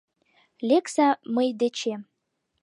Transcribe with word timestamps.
Лекса 0.67 1.07
мый 1.35 1.47
дечем. 1.59 2.01